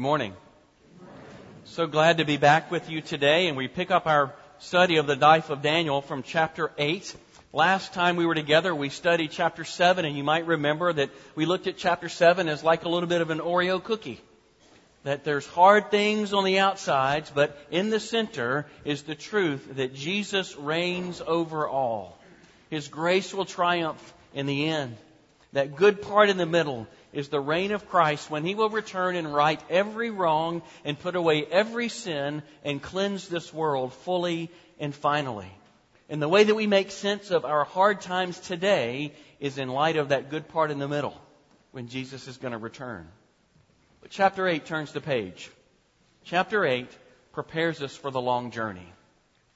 [0.00, 0.34] Good morning.
[1.64, 5.06] So glad to be back with you today, and we pick up our study of
[5.06, 7.14] the life of Daniel from chapter 8.
[7.52, 11.44] Last time we were together, we studied chapter 7, and you might remember that we
[11.44, 14.22] looked at chapter 7 as like a little bit of an Oreo cookie.
[15.04, 19.92] That there's hard things on the outsides, but in the center is the truth that
[19.92, 22.18] Jesus reigns over all.
[22.70, 24.96] His grace will triumph in the end.
[25.52, 29.16] That good part in the middle is the reign of Christ when he will return
[29.16, 34.94] and right every wrong and put away every sin and cleanse this world fully and
[34.94, 35.50] finally.
[36.08, 39.96] And the way that we make sense of our hard times today is in light
[39.96, 41.20] of that good part in the middle
[41.72, 43.08] when Jesus is going to return.
[44.00, 45.50] But chapter 8 turns the page.
[46.24, 46.88] Chapter 8
[47.32, 48.92] prepares us for the long journey.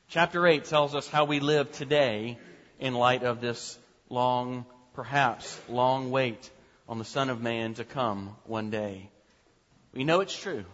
[0.08, 2.38] Chapter 8 tells us how we live today
[2.78, 6.50] in light of this long, perhaps long wait
[6.88, 9.10] on the Son of Man to come one day.
[9.92, 10.64] We know it's true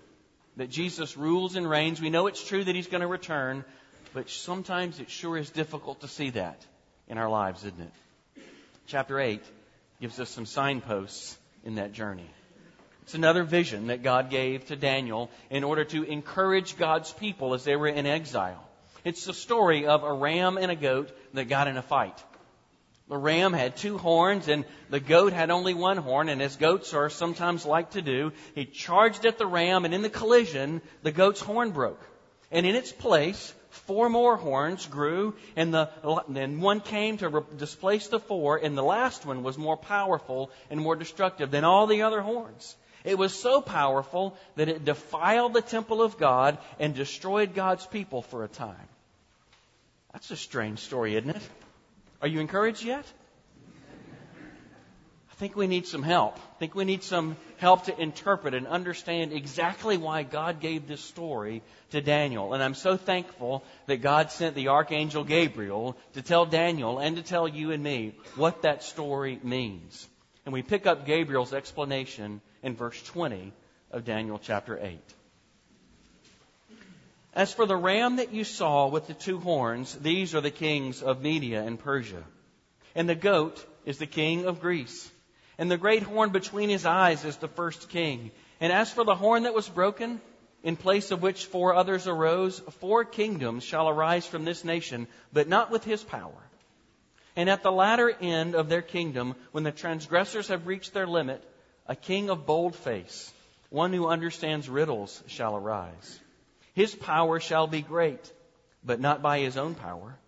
[0.57, 2.01] that Jesus rules and reigns.
[2.01, 3.65] We know it's true that He's going to return,
[4.13, 6.65] but sometimes it sure is difficult to see that
[7.09, 8.43] in our lives, isn't it?
[8.87, 9.43] Chapter 8
[10.01, 12.29] gives us some signposts in that journey.
[13.03, 17.65] It's another vision that God gave to Daniel in order to encourage God's people as
[17.65, 18.67] they were in exile.
[19.05, 22.23] It's the story of a ram and a goat that got in a fight.
[23.11, 26.95] The ram had two horns and the goat had only one horn, and as goats
[26.95, 31.11] are sometimes like to do, he charged at the ram, and in the collision, the
[31.11, 32.01] goat's horn broke.
[32.53, 38.07] And in its place, four more horns grew, and the one came to re- displace
[38.07, 42.03] the four, and the last one was more powerful and more destructive than all the
[42.03, 42.77] other horns.
[43.03, 48.23] It was so powerful that it defiled the temple of God and destroyed God's people
[48.23, 48.89] for a time.
[50.13, 51.43] That's a strange story, isn't it?
[52.23, 53.05] Are you encouraged yet?
[55.31, 56.37] I think we need some help.
[56.37, 61.01] I think we need some help to interpret and understand exactly why God gave this
[61.01, 62.53] story to Daniel.
[62.53, 67.23] And I'm so thankful that God sent the archangel Gabriel to tell Daniel and to
[67.23, 70.07] tell you and me what that story means.
[70.45, 73.55] And we pick up Gabriel's explanation in verse 20
[73.93, 74.99] of Daniel chapter 8.
[77.33, 81.03] As for the ram that you saw with the two horns, these are the kings
[81.03, 82.25] of Media and Persia.
[82.95, 85.11] And the goat is the king of Greece.
[85.57, 88.33] And the great horn between his eyes is the first king.
[88.61, 90.21] And as for the horn that was broken,
[90.63, 95.49] in place of which four others arose, four kingdoms shall arise from this nation, but
[95.49, 96.33] not with his power.
[97.37, 101.43] And at the latter end of their kingdom, when the transgressors have reached their limit,
[101.87, 103.33] a king of bold face,
[103.71, 106.21] one who understands riddles, shall arise.
[106.81, 108.33] His power shall be great,
[108.83, 110.19] but not by his own power.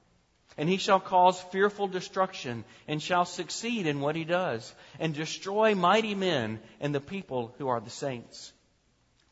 [0.59, 5.75] And he shall cause fearful destruction, and shall succeed in what he does, and destroy
[5.75, 8.53] mighty men and the people who are the saints.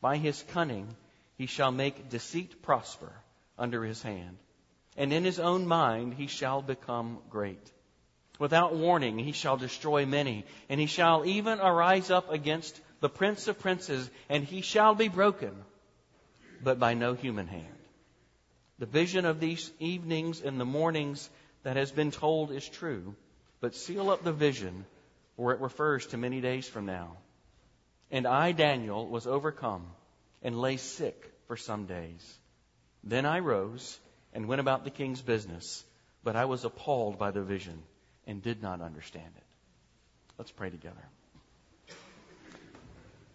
[0.01, 0.95] By his cunning
[1.37, 3.13] he shall make deceit prosper
[3.55, 4.39] under his hand,
[4.97, 7.71] and in his own mind he shall become great.
[8.39, 13.47] Without warning he shall destroy many, and he shall even arise up against the prince
[13.47, 15.53] of princes, and he shall be broken
[16.63, 17.65] but by no human hand.
[18.79, 21.29] The vision of these evenings and the mornings
[21.63, 23.15] that has been told is true,
[23.59, 24.85] but seal up the vision,
[25.35, 27.17] for it refers to many days from now.
[28.09, 29.85] And I, Daniel, was overcome
[30.41, 32.39] and lay sick for some days.
[33.03, 33.99] Then I rose
[34.33, 35.83] and went about the king's business,
[36.23, 37.81] but I was appalled by the vision
[38.27, 39.43] and did not understand it.
[40.37, 41.03] Let's pray together.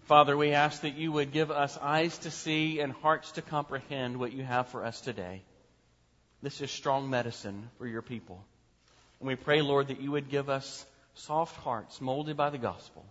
[0.06, 4.16] Father, we ask that you would give us eyes to see and hearts to comprehend
[4.16, 5.42] what you have for us today.
[6.42, 8.44] This is strong medicine for your people.
[9.18, 13.04] And we pray, Lord, that you would give us soft hearts molded by the gospel,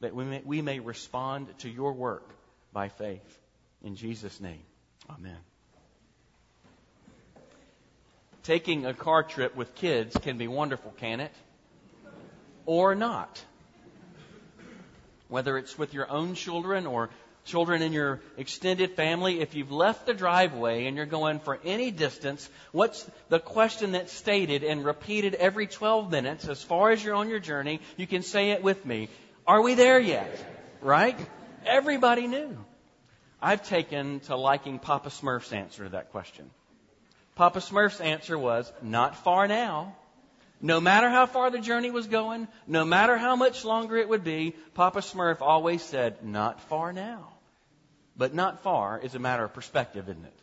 [0.00, 2.28] that we may, we may respond to your work
[2.74, 3.38] by faith.
[3.82, 4.62] In Jesus' name,
[5.08, 5.38] amen.
[8.42, 11.32] Taking a car trip with kids can be wonderful, can it?
[12.66, 13.42] Or not
[15.28, 17.10] whether it's with your own children or
[17.44, 21.90] children in your extended family, if you've left the driveway and you're going for any
[21.90, 27.14] distance, what's the question that's stated and repeated every 12 minutes as far as you're
[27.14, 27.80] on your journey?
[27.96, 29.08] You can say it with me.
[29.46, 30.42] Are we there yet?
[30.80, 31.18] Right?
[31.66, 32.56] Everybody knew.
[33.40, 36.50] I've taken to liking Papa Smurf's answer to that question.
[37.34, 39.96] Papa Smurf's answer was, not far now.
[40.64, 44.24] No matter how far the journey was going, no matter how much longer it would
[44.24, 47.34] be, Papa Smurf always said, not far now.
[48.16, 50.38] But not far is a matter of perspective, isn't it?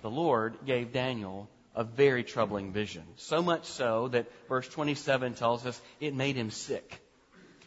[0.00, 3.02] The Lord gave Daniel a very troubling vision.
[3.16, 7.02] So much so that verse 27 tells us it made him sick.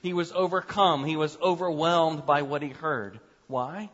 [0.01, 1.05] He was overcome.
[1.05, 3.19] He was overwhelmed by what he heard.
[3.45, 3.91] Why?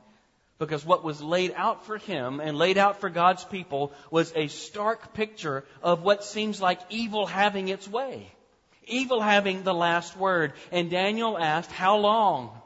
[0.57, 4.47] Because what was laid out for him and laid out for God's people was a
[4.47, 8.31] stark picture of what seems like evil having its way.
[8.87, 10.53] Evil having the last word.
[10.71, 12.61] And Daniel asked, How long?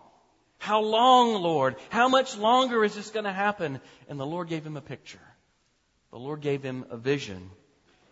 [0.60, 1.78] How long, Lord?
[1.90, 3.80] How much longer is this going to happen?
[4.08, 5.20] And the Lord gave him a picture.
[6.12, 7.50] The Lord gave him a vision.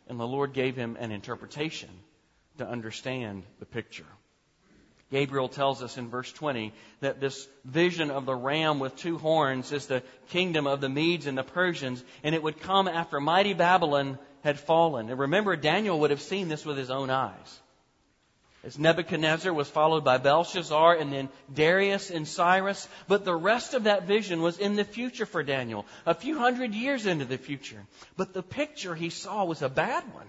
[0.07, 1.89] And the Lord gave him an interpretation
[2.57, 4.05] to understand the picture.
[5.09, 9.71] Gabriel tells us in verse 20 that this vision of the ram with two horns
[9.71, 13.53] is the kingdom of the Medes and the Persians, and it would come after mighty
[13.53, 15.09] Babylon had fallen.
[15.09, 17.59] And remember, Daniel would have seen this with his own eyes.
[18.65, 23.85] As Nebuchadnezzar was followed by Belshazzar and then Darius and Cyrus, but the rest of
[23.85, 27.85] that vision was in the future for Daniel, a few hundred years into the future.
[28.17, 30.27] But the picture he saw was a bad one.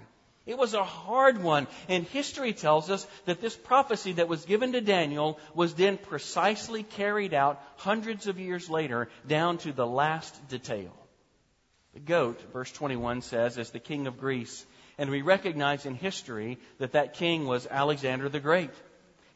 [0.48, 1.66] It was a hard one.
[1.90, 6.82] And history tells us that this prophecy that was given to Daniel was then precisely
[6.82, 10.90] carried out hundreds of years later down to the last detail.
[11.92, 14.64] The goat, verse 21 says, is the king of Greece.
[14.96, 18.70] And we recognize in history that that king was Alexander the Great.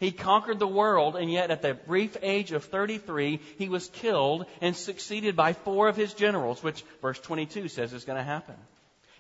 [0.01, 4.47] He conquered the world, and yet at the brief age of 33, he was killed
[4.63, 8.57] and succeeded by four of his generals, which verse 22 says is going to happen.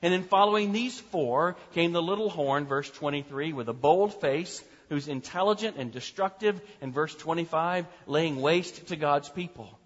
[0.02, 4.62] And then following these four came the little horn, verse 23, with a bold face,
[4.88, 9.78] who's intelligent and destructive, and verse 25, laying waste to God's people.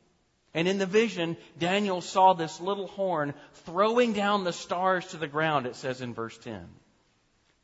[0.55, 3.35] And in the vision, Daniel saw this little horn
[3.67, 6.67] throwing down the stars to the ground, it says in verse 10.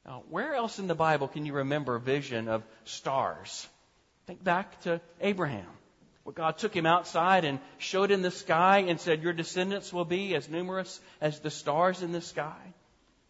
[0.04, 3.66] Now, where else in the Bible can you remember a vision of stars?
[4.26, 5.66] Think back to Abraham.
[6.24, 10.04] Where God took him outside and showed him the sky and said, Your descendants will
[10.04, 12.74] be as numerous as the stars in the sky.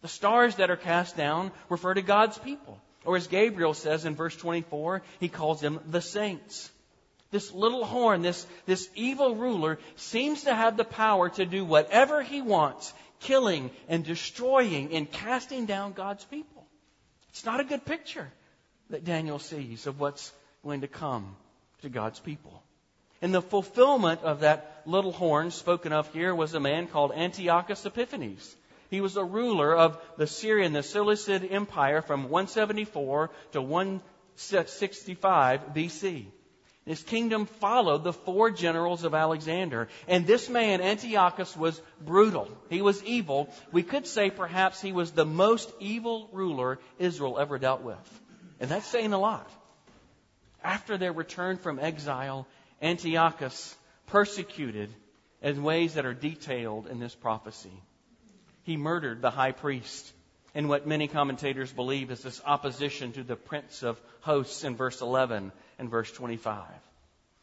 [0.01, 2.79] The stars that are cast down refer to God's people.
[3.05, 6.69] Or as Gabriel says in verse 24, he calls them the saints.
[7.31, 12.21] This little horn, this, this evil ruler, seems to have the power to do whatever
[12.21, 16.67] he wants, killing and destroying and casting down God's people.
[17.29, 18.31] It's not a good picture
[18.91, 20.31] that Daniel sees of what's
[20.63, 21.35] going to come
[21.81, 22.61] to God's people.
[23.23, 27.85] And the fulfillment of that little horn spoken of here was a man called Antiochus
[27.85, 28.53] Epiphanes.
[28.89, 36.25] He was a ruler of the Syrian, the Seleucid Empire from 174 to 165 BC.
[36.85, 39.87] His kingdom followed the four generals of Alexander.
[40.09, 42.49] And this man, Antiochus, was brutal.
[42.69, 43.47] He was evil.
[43.71, 48.21] We could say perhaps he was the most evil ruler Israel ever dealt with.
[48.59, 49.49] And that's saying a lot.
[50.61, 52.47] After their return from exile,
[52.83, 53.75] Antiochus
[54.07, 54.89] persecuted
[55.41, 57.81] in ways that are detailed in this prophecy.
[58.63, 60.11] He murdered the high priest
[60.53, 65.01] in what many commentators believe is this opposition to the prince of hosts in verse
[65.01, 66.65] 11 and verse 25.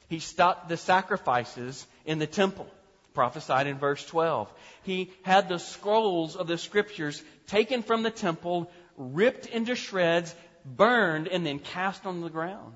[0.08, 2.69] He stopped the sacrifices in the temple,
[3.14, 4.52] prophesied in verse 12.
[4.82, 11.28] He had the scrolls of the scriptures taken from the temple, ripped into shreds, burned,
[11.28, 12.75] and then cast on the ground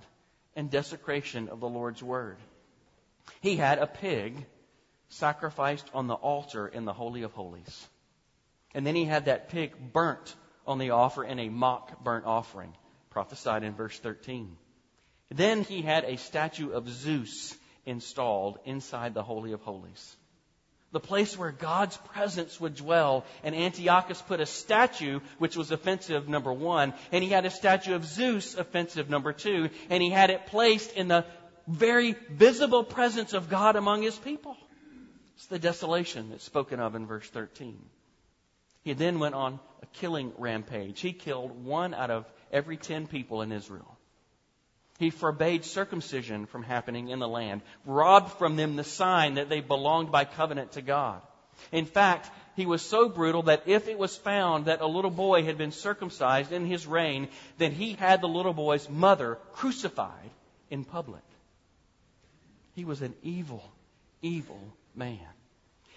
[0.56, 2.36] in desecration of the Lord's word.
[3.40, 4.46] He had a pig
[5.08, 7.88] sacrificed on the altar in the Holy of Holies.
[8.74, 10.34] And then he had that pig burnt
[10.66, 12.74] on the offer in a mock burnt offering,
[13.10, 14.56] prophesied in verse 13.
[15.30, 20.16] Then he had a statue of Zeus installed inside the Holy of Holies.
[20.92, 23.24] The place where God's presence would dwell.
[23.42, 26.94] And Antiochus put a statue, which was offensive, number one.
[27.10, 29.70] And he had a statue of Zeus, offensive, number two.
[29.90, 31.24] And he had it placed in the
[31.66, 34.56] very visible presence of God among his people.
[35.36, 37.78] It's the desolation that's spoken of in verse 13.
[38.82, 41.00] He then went on a killing rampage.
[41.00, 43.96] He killed one out of every ten people in Israel.
[44.98, 49.60] He forbade circumcision from happening in the land, robbed from them the sign that they
[49.60, 51.20] belonged by covenant to God.
[51.72, 55.44] In fact, he was so brutal that if it was found that a little boy
[55.44, 57.28] had been circumcised in his reign,
[57.58, 60.30] then he had the little boy's mother crucified
[60.70, 61.22] in public.
[62.74, 63.62] He was an evil,
[64.22, 64.60] evil
[64.94, 65.18] man.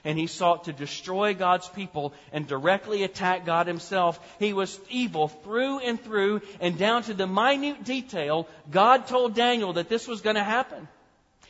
[0.04, 4.20] And he sought to destroy God's people and directly attack God himself.
[4.40, 8.48] He was evil through and through and down to the minute detail.
[8.72, 10.88] God told Daniel that this was going to happen.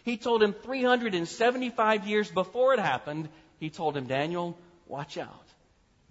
[0.04, 3.28] He told him 375 years before it happened,
[3.60, 4.58] he told him, Daniel,
[4.88, 5.46] watch out.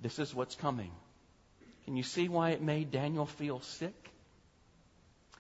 [0.03, 0.91] This is what's coming.
[1.87, 3.95] Can you see why it made Daniel feel sick?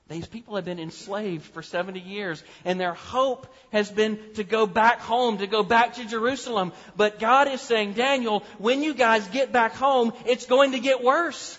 [0.08, 4.64] These people have been enslaved for 70 years, and their hope has been to go
[4.64, 6.72] back home, to go back to Jerusalem.
[6.96, 11.02] But God is saying, Daniel, when you guys get back home, it's going to get
[11.02, 11.58] worse.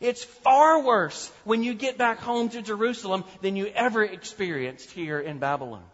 [0.00, 5.20] It's far worse when you get back home to Jerusalem than you ever experienced here
[5.20, 5.84] in Babylon.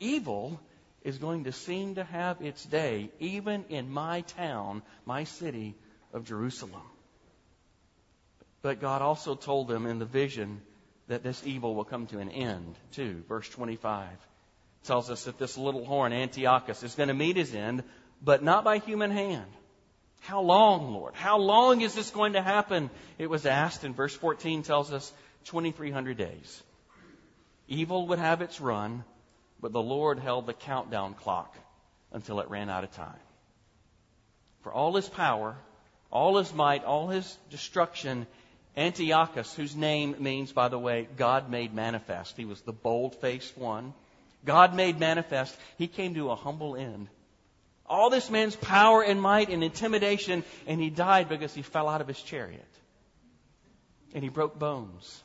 [0.00, 0.58] Evil
[1.02, 5.74] is going to seem to have its day, even in my town, my city
[6.14, 6.80] of Jerusalem.
[8.62, 10.62] But God also told them in the vision
[11.08, 13.22] that this evil will come to an end, too.
[13.28, 14.08] Verse 25
[14.84, 17.82] tells us that this little horn, Antiochus, is going to meet his end,
[18.22, 19.50] but not by human hand.
[20.20, 21.14] How long, Lord?
[21.14, 22.90] How long is this going to happen?
[23.18, 25.12] It was asked, and verse 14 tells us
[25.46, 26.62] 2,300 days.
[27.66, 29.04] Evil would have its run,
[29.60, 31.56] but the Lord held the countdown clock
[32.12, 33.20] until it ran out of time.
[34.62, 35.56] For all his power,
[36.10, 38.26] all his might, all his destruction,
[38.78, 42.36] Antiochus, whose name means, by the way, God made manifest.
[42.36, 43.92] He was the bold faced one.
[44.44, 45.56] God made manifest.
[45.78, 47.08] He came to a humble end.
[47.86, 52.00] All this man's power and might and intimidation, and he died because he fell out
[52.00, 52.68] of his chariot.
[54.14, 55.22] And he broke bones.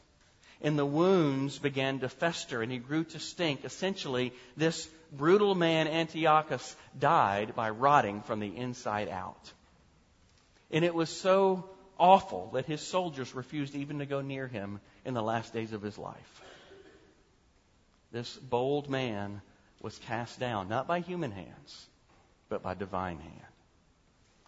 [0.60, 3.66] And the wounds began to fester and he grew to stink.
[3.66, 9.52] Essentially, this brutal man, Antiochus, died by rotting from the inside out.
[10.72, 11.70] And it was so
[12.04, 15.82] awful that his soldiers refused even to go near him in the last days of
[15.82, 16.42] his life.
[18.12, 19.42] This bold man
[19.82, 21.88] was cast down, not by human hands,
[22.50, 23.54] but by divine hand.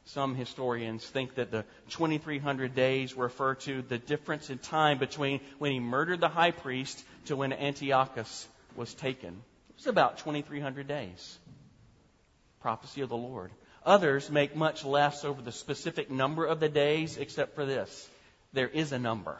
[0.07, 5.71] Some historians think that the 2300 days refer to the difference in time between when
[5.71, 9.29] he murdered the high priest to when Antiochus was taken.
[9.69, 11.37] It was about 2300 days.
[12.59, 13.51] Prophecy of the Lord.
[13.85, 18.09] Others make much less over the specific number of the days, except for this.
[18.53, 19.37] There is a number.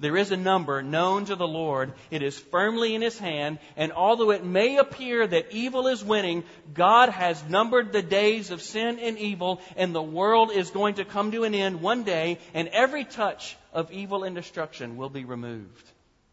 [0.00, 1.92] There is a number known to the Lord.
[2.10, 6.42] It is firmly in His hand, and although it may appear that evil is winning,
[6.72, 11.04] God has numbered the days of sin and evil, and the world is going to
[11.04, 15.26] come to an end one day, and every touch of evil and destruction will be
[15.26, 15.86] removed.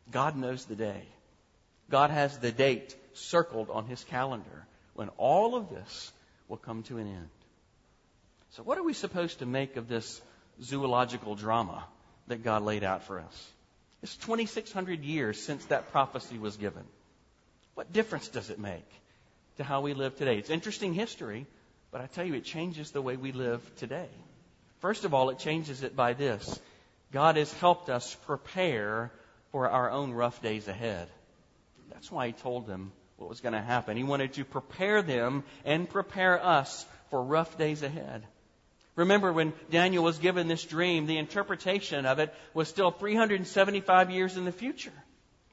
[0.09, 1.03] God knows the day.
[1.89, 6.11] God has the date circled on His calendar when all of this
[6.47, 7.29] will come to an end.
[8.51, 10.21] So, what are we supposed to make of this
[10.61, 11.83] zoological drama
[12.27, 13.51] that God laid out for us?
[14.01, 16.83] It's 2,600 years since that prophecy was given.
[17.73, 18.87] What difference does it make
[19.57, 20.37] to how we live today?
[20.37, 21.45] It's interesting history,
[21.91, 24.09] but I tell you, it changes the way we live today.
[24.79, 26.59] First of all, it changes it by this
[27.11, 29.11] God has helped us prepare
[29.51, 31.07] for our own rough days ahead.
[31.91, 33.97] That's why He told them what was going to happen.
[33.97, 38.25] He wanted to prepare them and prepare us for rough days ahead.
[38.95, 44.37] Remember when Daniel was given this dream, the interpretation of it was still 375 years
[44.37, 44.93] in the future.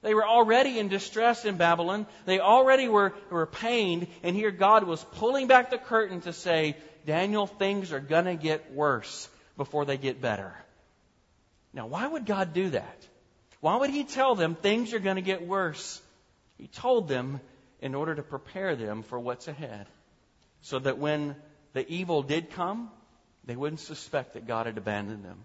[0.01, 2.07] They were already in distress in Babylon.
[2.27, 4.07] They already were, were pained.
[4.23, 8.35] And here God was pulling back the curtain to say, Daniel, things are going to
[8.35, 10.55] get worse before they get better.
[11.73, 13.07] Now, why would God do that?
[13.61, 16.01] Why would He tell them things are going to get worse?
[16.59, 17.41] He told them
[17.85, 19.87] in order to prepare them for what's ahead.
[20.63, 21.37] So that when
[21.75, 22.91] the evil did come,
[23.45, 25.45] they wouldn't suspect that God had abandoned them.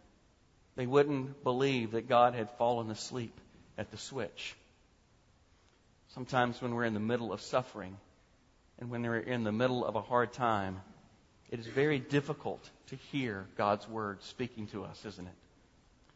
[0.77, 3.37] They wouldn't believe that God had fallen asleep
[3.77, 4.55] at the switch.
[6.13, 7.97] Sometimes when we're in the middle of suffering
[8.79, 10.79] and when we're in the middle of a hard time,
[11.51, 15.33] it is very difficult to hear God's word speaking to us, isn't it?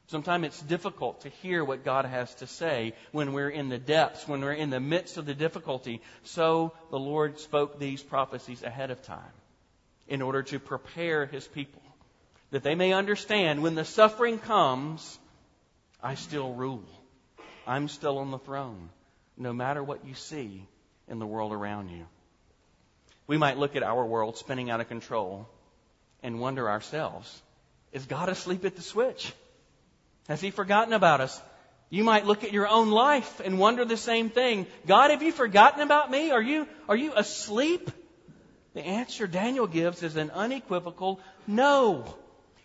[0.08, 4.28] Sometimes it's difficult to hear what God has to say when we're in the depths,
[4.28, 6.02] when we're in the midst of the difficulty.
[6.24, 9.34] So the Lord spoke these prophecies ahead of time
[10.08, 11.82] in order to prepare His people,
[12.52, 15.18] that they may understand when the suffering comes,
[16.02, 16.84] I still rule.
[17.66, 18.90] I'm still on the throne,
[19.38, 20.68] no matter what you see
[21.08, 22.06] in the world around you.
[23.26, 25.48] We might look at our world spinning out of control
[26.22, 27.42] and wonder ourselves,
[27.94, 29.32] is God asleep at the switch?
[30.28, 31.42] Has he forgotten about us?
[31.90, 34.66] You might look at your own life and wonder the same thing.
[34.88, 36.32] God, have you forgotten about me?
[36.32, 37.92] Are you, are you asleep?
[38.74, 42.06] The answer Daniel gives is an unequivocal no.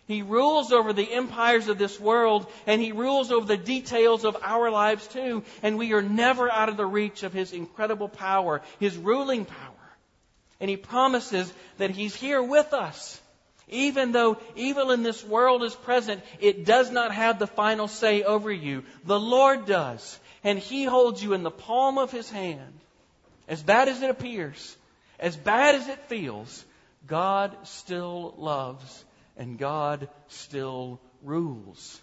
[0.07, 4.35] He rules over the empires of this world and he rules over the details of
[4.41, 5.43] our lives too.
[5.61, 9.75] And we are never out of the reach of his incredible power, his ruling power.
[10.59, 13.21] And he promises that he's here with us.
[13.69, 18.23] Even though evil in this world is present, it does not have the final say
[18.23, 18.83] over you.
[19.05, 20.19] The Lord does.
[20.43, 22.79] And He holds you in the palm of His hand.
[23.47, 24.77] As bad as it appears,
[25.19, 26.65] as bad as it feels,
[27.07, 29.05] God still loves
[29.37, 31.99] and God still rules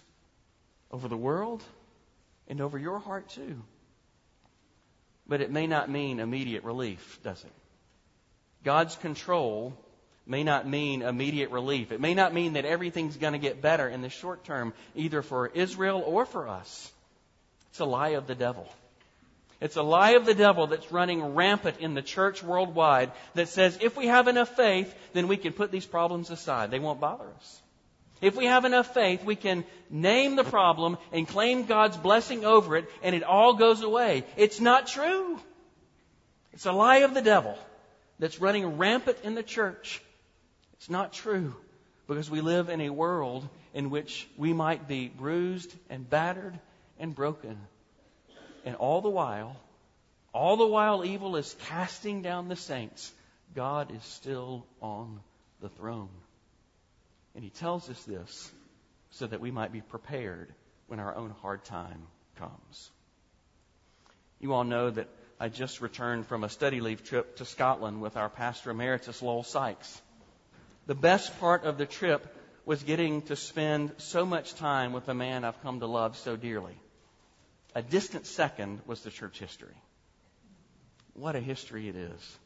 [0.91, 1.63] over the world
[2.47, 3.61] and over your heart too.
[5.27, 7.51] But it may not mean immediate relief, does it?
[8.63, 9.77] God's control
[10.29, 11.91] may not mean immediate relief.
[11.91, 15.21] It may not mean that everything's going to get better in the short term, either
[15.21, 16.91] for Israel or for us.
[17.71, 18.67] It's a lie of the devil.
[19.59, 23.77] It's a lie of the devil that's running rampant in the church worldwide that says
[23.81, 26.69] if we have enough faith, then we can put these problems aside.
[26.69, 27.61] They won't bother us.
[28.21, 32.75] If we have enough faith, we can name the problem and claim God's blessing over
[32.75, 34.23] it, and it all goes away.
[34.35, 35.39] It's not true.
[36.53, 37.57] It's a lie of the devil
[38.19, 40.01] that's running rampant in the church.
[40.77, 41.55] It's not true
[42.07, 46.57] because we live in a world in which we might be bruised and battered
[46.99, 47.57] and broken.
[48.65, 49.55] And all the while,
[50.33, 53.11] all the while evil is casting down the saints,
[53.55, 55.19] God is still on
[55.61, 56.09] the throne.
[57.35, 58.51] And he tells us this
[59.11, 60.53] so that we might be prepared
[60.87, 62.07] when our own hard time
[62.37, 62.91] comes.
[64.39, 65.07] You all know that
[65.39, 69.43] I just returned from a study leave trip to Scotland with our pastor emeritus, Lowell
[69.43, 70.01] Sykes.
[70.87, 72.25] The best part of the trip
[72.65, 76.37] was getting to spend so much time with the man I've come to love so
[76.37, 76.77] dearly.
[77.75, 79.75] A distant second was the church history.
[81.13, 82.37] What a history it is.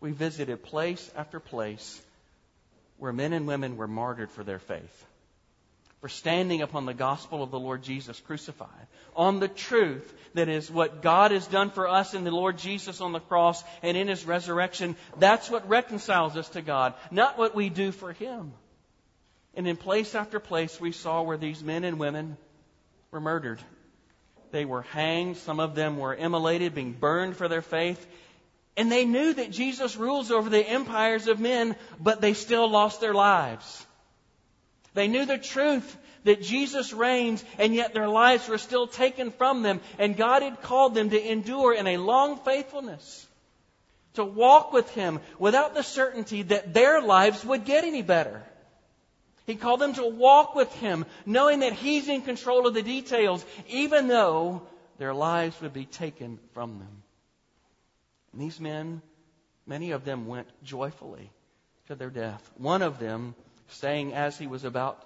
[0.00, 2.00] We visited place after place
[2.98, 5.06] where men and women were martyred for their faith,
[6.02, 10.68] for standing upon the gospel of the Lord Jesus crucified, on the truth that is
[10.68, 14.08] what God has done for us in the Lord Jesus on the cross and in
[14.08, 14.96] His resurrection.
[15.18, 18.52] That's what reconciles us to God, not what we do for Him.
[19.54, 22.36] And in place after place, we saw where these men and women
[23.12, 23.60] were murdered.
[24.50, 25.36] They were hanged.
[25.36, 28.04] Some of them were immolated, being burned for their faith.
[28.76, 33.00] And they knew that Jesus rules over the empires of men, but they still lost
[33.00, 33.86] their lives.
[34.94, 39.62] They knew the truth that Jesus reigns, and yet their lives were still taken from
[39.62, 39.80] them.
[39.98, 43.26] And God had called them to endure in a long faithfulness,
[44.14, 48.42] to walk with Him without the certainty that their lives would get any better.
[49.46, 53.44] He called them to walk with Him, knowing that He's in control of the details,
[53.68, 54.62] even though
[54.98, 57.02] their lives would be taken from them.
[58.32, 59.02] And these men,
[59.66, 61.30] many of them went joyfully
[61.88, 62.48] to their death.
[62.56, 63.34] One of them,
[63.72, 65.04] saying as he was about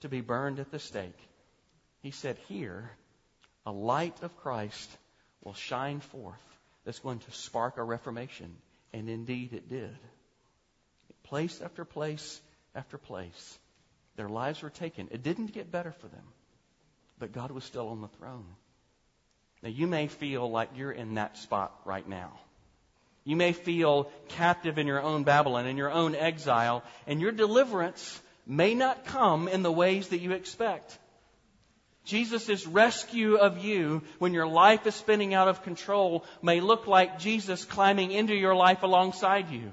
[0.00, 1.18] to be burned at the stake,
[2.02, 2.90] he said, Here,
[3.64, 4.90] a light of Christ
[5.42, 6.34] will shine forth
[6.84, 8.54] that's going to spark a reformation.
[8.92, 9.96] And indeed it did.
[11.24, 12.40] Place after place
[12.74, 13.58] after place,
[14.16, 15.08] their lives were taken.
[15.10, 16.24] It didn't get better for them,
[17.18, 18.46] but God was still on the throne.
[19.62, 22.38] Now, you may feel like you're in that spot right now.
[23.26, 28.22] You may feel captive in your own Babylon, in your own exile, and your deliverance
[28.46, 30.96] may not come in the ways that you expect.
[32.04, 37.18] Jesus' rescue of you when your life is spinning out of control may look like
[37.18, 39.72] Jesus climbing into your life alongside you,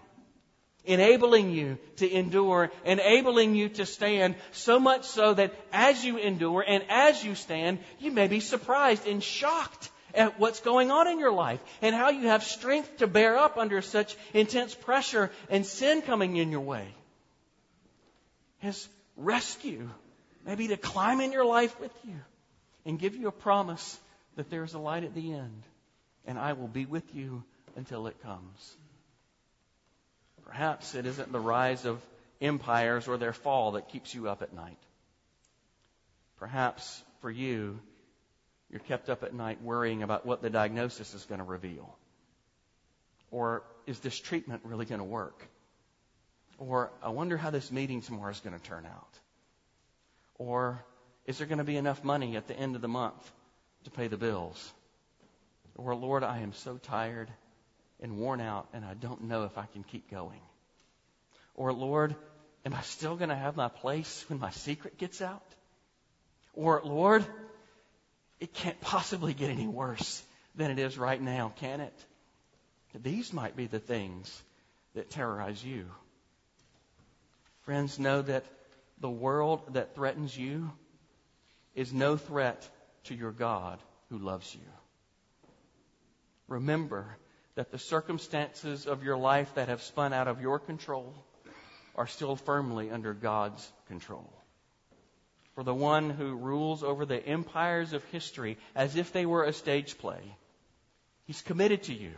[0.83, 6.65] enabling you to endure, enabling you to stand, so much so that as you endure
[6.67, 11.19] and as you stand, you may be surprised and shocked at what's going on in
[11.19, 15.65] your life and how you have strength to bear up under such intense pressure and
[15.65, 16.87] sin coming in your way.
[18.59, 19.89] His rescue,
[20.45, 22.15] maybe to climb in your life with you
[22.85, 23.99] and give you a promise
[24.35, 25.63] that there's a light at the end
[26.25, 27.43] and I will be with you
[27.75, 28.75] until it comes.
[30.45, 32.01] Perhaps it isn't the rise of
[32.41, 34.77] empires or their fall that keeps you up at night.
[36.37, 37.79] Perhaps for you,
[38.73, 41.95] you're kept up at night worrying about what the diagnosis is going to reveal.
[43.29, 45.47] Or is this treatment really going to work?
[46.57, 49.19] Or I wonder how this meeting tomorrow is going to turn out.
[50.39, 50.83] Or
[51.27, 53.31] is there going to be enough money at the end of the month
[53.83, 54.73] to pay the bills?
[55.75, 57.29] Or Lord, I am so tired
[58.01, 60.41] and worn out and I don't know if I can keep going.
[61.53, 62.15] Or Lord,
[62.65, 65.45] am I still going to have my place when my secret gets out?
[66.55, 67.23] Or Lord,
[68.43, 70.21] it can't possibly get any worse
[70.53, 72.05] than it is right now, can it?
[72.93, 74.43] These might be the things
[74.95, 75.85] that terrorize you.
[77.61, 78.43] Friends, know that
[78.99, 80.69] the world that threatens you
[81.73, 82.69] is no threat
[83.05, 83.79] to your God
[84.09, 84.69] who loves you.
[86.49, 87.15] Remember
[87.55, 91.15] that the circumstances of your life that have spun out of your control
[91.95, 94.29] are still firmly under God's control
[95.55, 99.53] for the one who rules over the empires of history as if they were a
[99.53, 100.21] stage play.
[101.25, 102.13] He's committed to you.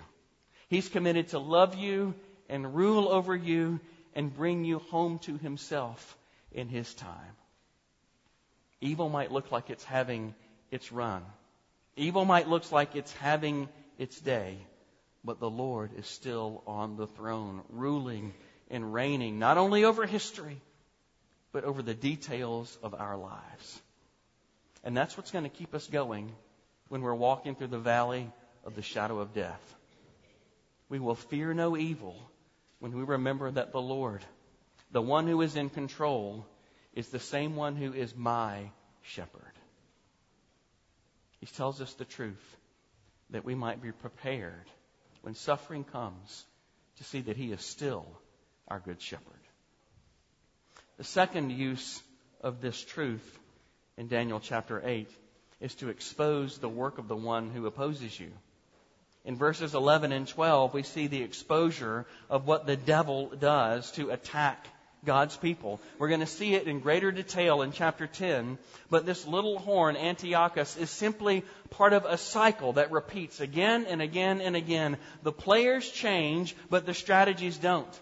[0.70, 2.16] He's committed to love you
[2.50, 3.80] and rule over you
[4.14, 6.18] and bring you home to himself
[6.52, 7.36] in his time.
[8.82, 10.34] Evil might look like it's having
[10.72, 11.24] its run.
[11.96, 14.58] Evil might look like it's having its day,
[15.24, 18.34] but the Lord is still on the throne, ruling
[18.70, 20.62] and reigning, not only over history,
[21.56, 23.82] but over the details of our lives.
[24.84, 26.34] And that's what's going to keep us going
[26.90, 28.30] when we're walking through the valley
[28.66, 29.76] of the shadow of death.
[30.90, 32.18] We will fear no evil
[32.80, 34.26] when we remember that the Lord,
[34.92, 36.46] the one who is in control,
[36.94, 38.70] is the same one who is my
[39.02, 39.54] shepherd.
[41.40, 42.58] He tells us the truth
[43.30, 44.70] that we might be prepared
[45.22, 46.44] when suffering comes
[46.98, 48.06] to see that He is still
[48.68, 49.45] our good shepherd.
[50.98, 52.02] The second use
[52.40, 53.40] of this truth
[53.98, 55.10] in Daniel chapter 8
[55.60, 58.32] is to expose the work of the one who opposes you.
[59.26, 64.12] In verses 11 and 12, we see the exposure of what the devil does to
[64.12, 64.68] attack
[65.04, 65.82] God's people.
[66.00, 68.58] We're going to see it in greater detail in chapter 10,
[68.90, 74.02] but this little horn, Antiochus, is simply part of a cycle that repeats again and
[74.02, 74.98] again and again.
[75.24, 78.00] The players change, but the strategies don't.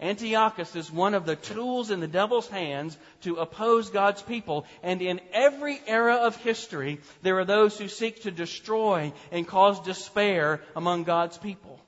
[0.00, 4.66] Antiochus is one of the tools in the devil's hands to oppose God's people.
[4.82, 9.80] And in every era of history, there are those who seek to destroy and cause
[9.80, 11.78] despair among God's people.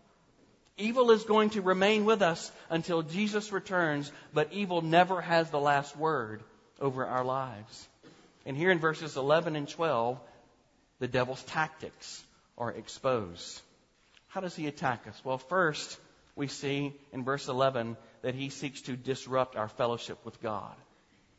[0.78, 5.60] Evil is going to remain with us until Jesus returns, but evil never has the
[5.60, 6.42] last word
[6.80, 7.88] over our lives.
[8.44, 10.20] And here in verses 11 and 12,
[11.00, 12.22] the devil's tactics
[12.56, 13.60] are exposed.
[14.28, 15.18] How does he attack us?
[15.24, 15.98] Well, first,
[16.36, 20.74] we see in verse 11 that he seeks to disrupt our fellowship with God.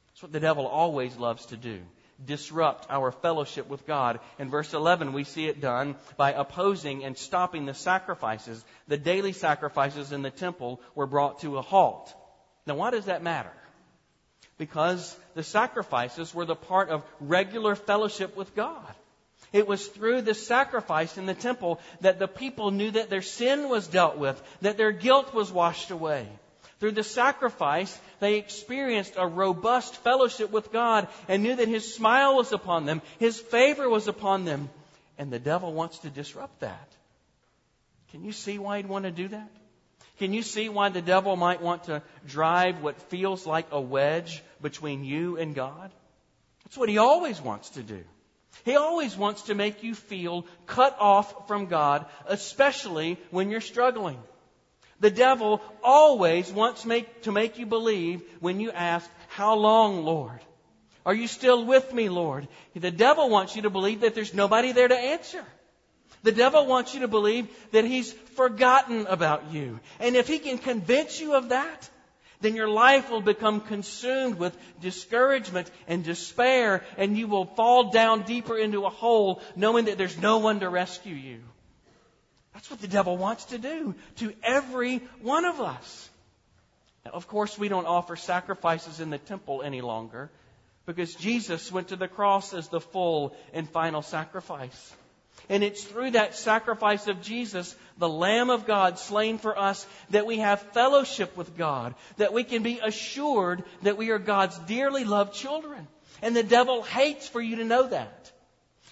[0.10, 1.80] That's what the devil always loves to do
[2.26, 4.20] disrupt our fellowship with God.
[4.40, 8.64] In verse 11, we see it done by opposing and stopping the sacrifices.
[8.88, 12.14] The daily sacrifices in the temple were brought to a halt.
[12.66, 13.52] Now, why does that matter?
[14.58, 18.96] Because the sacrifices were the part of regular fellowship with God.
[19.54, 23.70] It was through the sacrifice in the temple that the people knew that their sin
[23.70, 26.28] was dealt with, that their guilt was washed away.
[26.80, 32.36] Through the sacrifice, they experienced a robust fellowship with God and knew that His smile
[32.36, 34.70] was upon them, His favor was upon them.
[35.18, 36.88] And the devil wants to disrupt that.
[38.12, 39.50] Can you see why he'd want to do that?
[40.20, 44.44] Can you see why the devil might want to drive what feels like a wedge
[44.62, 45.92] between you and God?
[46.64, 48.04] That's what he always wants to do.
[48.66, 54.20] He always wants to make you feel cut off from God, especially when you're struggling.
[55.00, 60.40] The devil always wants make, to make you believe when you ask, How long, Lord?
[61.06, 62.48] Are you still with me, Lord?
[62.76, 65.44] The devil wants you to believe that there's nobody there to answer.
[66.24, 69.80] The devil wants you to believe that he's forgotten about you.
[70.00, 71.90] And if he can convince you of that,
[72.42, 78.24] then your life will become consumed with discouragement and despair, and you will fall down
[78.24, 81.40] deeper into a hole knowing that there's no one to rescue you.
[82.54, 86.10] That's what the devil wants to do to every one of us.
[87.06, 90.32] Now, of course, we don't offer sacrifices in the temple any longer
[90.86, 94.96] because Jesus went to the cross as the full and final sacrifice.
[95.50, 100.26] And it's through that sacrifice of Jesus, the Lamb of God slain for us, that
[100.26, 105.06] we have fellowship with God, that we can be assured that we are God's dearly
[105.06, 105.88] loved children.
[106.22, 108.32] And the devil hates for you to know that.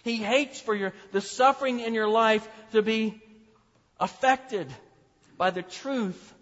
[0.04, 3.22] He hates for your, the suffering in your life to be
[4.00, 4.72] affected
[5.38, 6.34] by the truth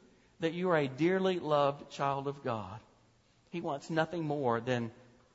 [0.42, 2.80] that you are a dearly loved child of God.
[3.50, 4.92] He wants nothing more than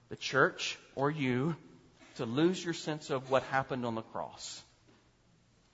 [0.08, 1.56] the church or you
[2.16, 4.62] to lose your sense of what happened on the cross.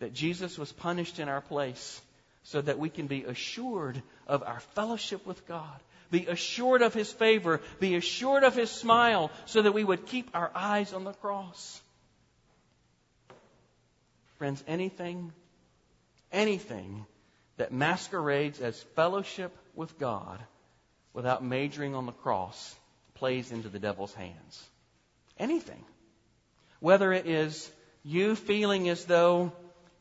[0.01, 2.01] That Jesus was punished in our place
[2.43, 5.81] so that we can be assured of our fellowship with God,
[6.11, 10.31] be assured of His favor, be assured of His smile, so that we would keep
[10.35, 11.81] our eyes on the cross.
[14.37, 15.33] Friends, anything
[16.35, 17.07] anything
[17.57, 20.41] that masquerades as fellowship with God
[21.15, 22.75] without majoring on the cross
[23.15, 24.69] plays into the devil's hands.
[25.39, 25.83] Anything.
[26.81, 27.71] Whether it is
[28.03, 29.53] you feeling as though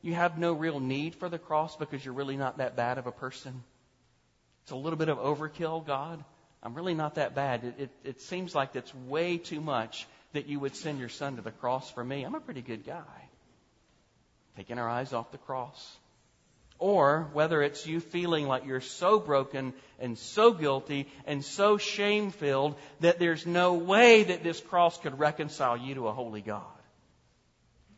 [0.03, 3.07] you have no real need for the cross because you're really not that bad of
[3.07, 3.63] a person.
[4.63, 6.23] It's a little bit of overkill, God.
[6.61, 7.63] I'm really not that bad.
[7.63, 11.37] It, it, it seems like that's way too much that you would send your son
[11.37, 12.23] to the cross for me.
[12.23, 13.29] I'm a pretty good guy.
[14.57, 15.97] Taking our eyes off the cross.
[16.79, 22.31] Or whether it's you feeling like you're so broken and so guilty and so shame
[22.31, 26.63] filled that there's no way that this cross could reconcile you to a holy God.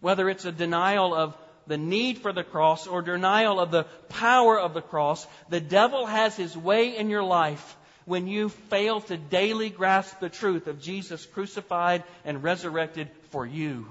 [0.01, 1.35] Whether it's a denial of
[1.67, 6.05] the need for the cross or denial of the power of the cross, the devil
[6.05, 10.81] has his way in your life when you fail to daily grasp the truth of
[10.81, 13.87] Jesus crucified and resurrected for you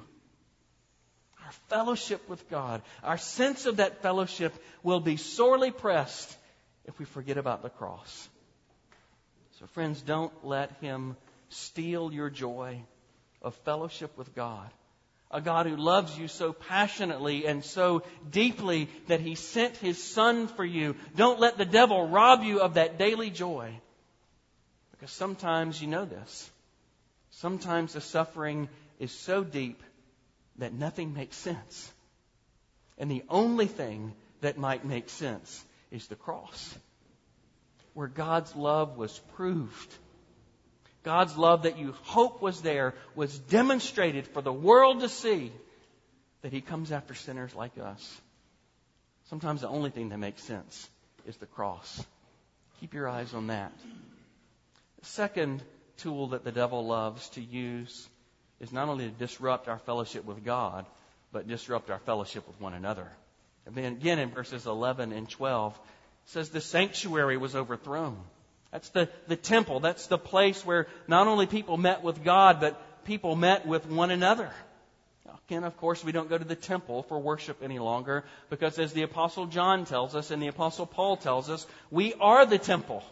[1.44, 6.34] Our fellowship with God, our sense of that fellowship will be sorely pressed
[6.86, 8.28] if we forget about the cross.
[9.58, 11.16] So, friends, don't let Him
[11.50, 12.80] steal your joy
[13.42, 14.70] of fellowship with God
[15.30, 20.46] A God who loves you so passionately and so deeply that he sent his son
[20.46, 20.94] for you.
[21.16, 23.80] Don't let the devil rob you of that daily joy.
[24.92, 26.50] Because sometimes you know this.
[27.30, 28.68] Sometimes the suffering
[29.00, 29.82] is so deep
[30.58, 31.92] that nothing makes sense.
[32.96, 36.78] And the only thing that might make sense is the cross,
[37.92, 39.94] where God's love was proved.
[41.04, 45.52] God's love that you hope was there was demonstrated for the world to see
[46.42, 48.20] that He comes after sinners like us.
[49.28, 50.88] Sometimes the only thing that makes sense
[51.26, 52.04] is the cross.
[52.80, 53.72] Keep your eyes on that.
[55.00, 55.62] The second
[55.98, 58.08] tool that the devil loves to use
[58.60, 60.86] is not only to disrupt our fellowship with God,
[61.32, 63.08] but disrupt our fellowship with one another.
[63.66, 68.16] And then again in verses 11 and 12, it says the sanctuary was overthrown.
[68.74, 69.78] That's the, the temple.
[69.78, 74.10] That's the place where not only people met with God, but people met with one
[74.10, 74.50] another.
[75.46, 78.92] Again, of course, we don't go to the temple for worship any longer because as
[78.92, 83.04] the apostle John tells us and the apostle Paul tells us, we are the temple.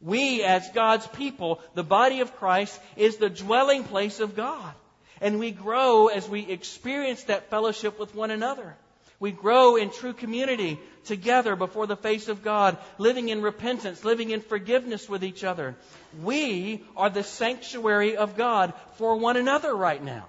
[0.00, 4.74] We, as God's people, the body of Christ, is the dwelling place of God.
[5.20, 8.74] And we grow as we experience that fellowship with one another.
[9.22, 14.30] We grow in true community together before the face of God, living in repentance, living
[14.30, 15.76] in forgiveness with each other.
[16.24, 20.26] We are the sanctuary of God for one another right now.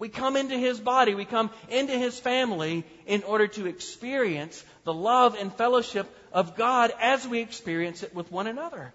[0.00, 4.92] We come into His body, we come into His family in order to experience the
[4.92, 8.92] love and fellowship of God as we experience it with one another.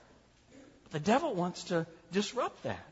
[0.89, 2.85] The devil wants to disrupt that.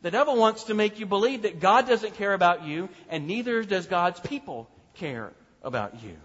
[0.00, 3.62] The devil wants to make you believe that God doesn't care about you, and neither
[3.62, 6.16] does God's people care about you.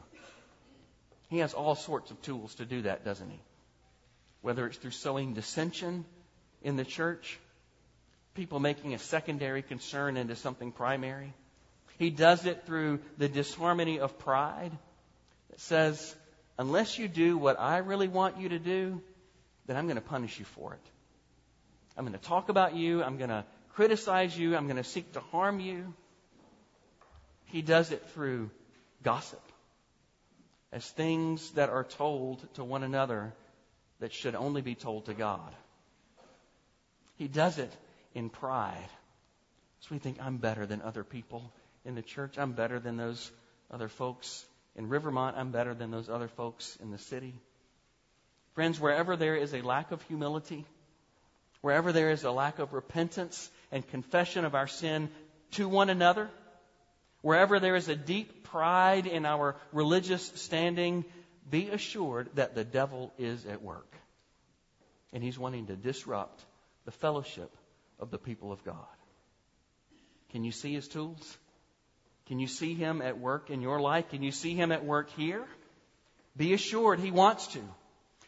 [1.30, 3.40] He has all sorts of tools to do that, doesn't he?
[4.42, 6.06] Whether it's through sowing dissension
[6.62, 7.40] in the church,
[8.34, 11.34] people making a secondary concern into something primary.
[11.98, 14.72] He does it through the disharmony of pride
[15.50, 16.16] that says,
[16.58, 19.02] unless you do what I really want you to do,
[19.66, 20.80] then I'm going to punish you for it.
[21.98, 23.04] I'm going to talk about you.
[23.04, 24.56] I'm going to criticize you.
[24.56, 25.94] I'm going to seek to harm you.
[27.46, 28.52] He does it through
[29.04, 29.42] gossip
[30.72, 33.34] as things that are told to one another
[34.00, 35.54] that should only be told to God.
[37.16, 37.72] He does it
[38.14, 38.90] in pride.
[39.82, 41.52] So we think, I'm better than other people
[41.86, 42.38] in the church.
[42.38, 43.32] I'm better than those
[43.72, 45.38] other folks in Rivermont.
[45.38, 47.34] I'm better than those other folks in the city.
[48.54, 50.66] Friends, wherever there is a lack of humility,
[51.62, 55.10] wherever there is a lack of repentance and confession of our sin
[55.52, 56.30] to one another,
[57.28, 61.04] Wherever there is a deep pride in our religious standing,
[61.52, 63.94] be assured that the devil is at work.
[65.12, 66.42] And he's wanting to disrupt
[66.86, 67.54] the fellowship
[68.00, 68.98] of the people of God.
[70.30, 71.38] Can you see his tools?
[72.28, 74.08] Can you see him at work in your life?
[74.10, 75.44] Can you see him at work here?
[76.38, 77.62] Be assured he wants to.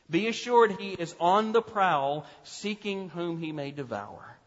[0.09, 4.37] Be assured he is on the prowl, seeking whom he may devour.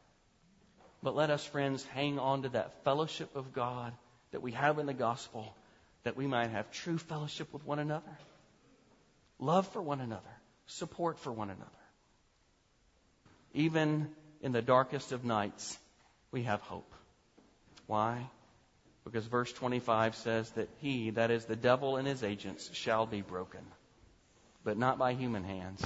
[1.02, 3.94] But let us, friends, hang on to that fellowship of God
[4.32, 5.54] that we have in the gospel
[6.04, 8.18] that we might have true fellowship with one another,
[9.38, 10.22] love for one another,
[10.66, 11.70] support for one another.
[13.54, 14.08] Even
[14.40, 15.78] in the darkest of nights,
[16.32, 16.92] we have hope.
[17.86, 18.26] Why?
[19.04, 23.20] Because verse 25 says that he, that is the devil and his agents, shall be
[23.20, 23.60] broken,
[24.64, 25.84] but not by human hands.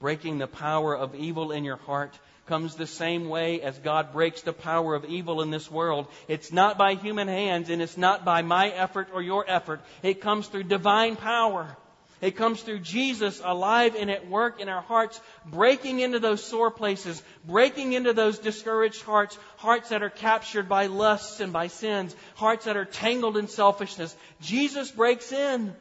[0.00, 4.40] Breaking the power of evil in your heart comes the same way as God breaks
[4.40, 6.08] the power of evil in this world.
[6.26, 9.80] It's not by human hands and it's not by my effort or your effort.
[10.02, 11.76] It comes through divine power.
[12.22, 16.70] It comes through Jesus alive and at work in our hearts, breaking into those sore
[16.70, 22.16] places, breaking into those discouraged hearts, hearts that are captured by lusts and by sins,
[22.34, 24.14] hearts that are tangled in selfishness.
[24.40, 25.74] Jesus breaks in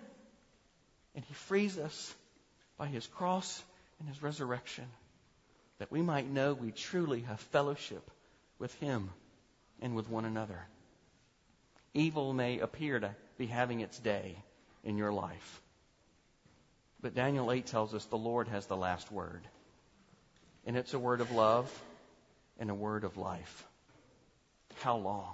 [1.16, 2.14] and he frees us
[2.78, 3.62] by his cross
[4.00, 4.86] and his resurrection
[5.80, 8.12] that we might know we truly have fellowship
[8.60, 9.10] with Him
[9.82, 10.60] and with one another.
[11.94, 14.38] Evil may appear to be having its day
[14.84, 15.62] in your life.
[17.02, 19.42] But Daniel 8 tells us the Lord has the last word.
[20.66, 21.72] And it's a word of love
[22.60, 23.66] and a word of life.
[24.82, 25.34] How long?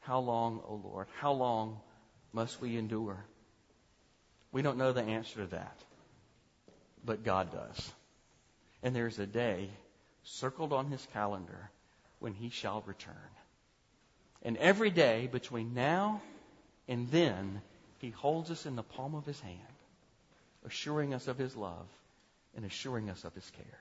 [0.00, 1.06] How long, O oh Lord?
[1.18, 1.78] How long
[2.32, 3.18] must we endure?
[4.50, 5.78] We don't know the answer to that,
[7.06, 7.92] but God does.
[8.82, 9.70] And there's a day
[10.24, 11.70] circled on his calendar
[12.18, 13.14] when he shall return.
[14.42, 16.20] And every day between now
[16.88, 17.62] and then,
[17.98, 19.58] he holds us in the palm of his hand,
[20.64, 21.86] assuring us of his love
[22.54, 23.80] and assuring us of his care.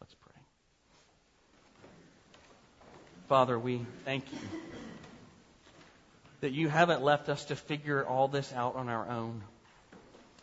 [0.00, 0.32] Let's pray.
[3.28, 4.38] Father, we thank you
[6.40, 9.42] that you haven't left us to figure all this out on our own.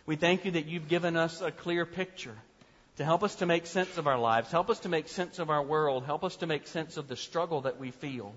[0.08, 2.36] We thank you that you've given us a clear picture
[2.96, 5.50] to help us to make sense of our lives, help us to make sense of
[5.50, 8.34] our world, help us to make sense of the struggle that we feel.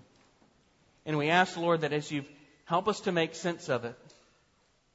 [1.07, 2.25] And we ask, Lord, that as you
[2.65, 3.97] help us to make sense of it,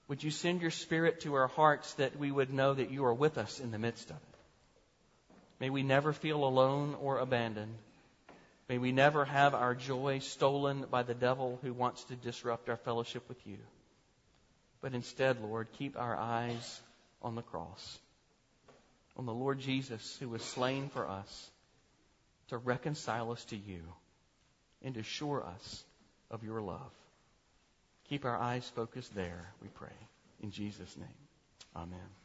[0.10, 3.14] would you send your Spirit to our hearts that we would know that you are
[3.14, 5.36] with us in the midst of it?
[5.62, 7.74] May we never feel alone or abandoned.
[8.68, 12.78] May we never have our joy stolen by the devil who wants to disrupt our
[12.78, 13.58] fellowship with you.
[14.86, 16.80] But instead, Lord, keep our eyes
[17.24, 17.98] on the cross,
[19.18, 21.50] on the Lord Jesus who was slain for us
[22.50, 23.82] to reconcile us to you
[24.84, 25.84] and assure us
[26.30, 26.92] of your love.
[28.10, 29.98] Keep our eyes focused there, we pray.
[30.44, 31.08] In Jesus' name,
[31.76, 32.25] amen.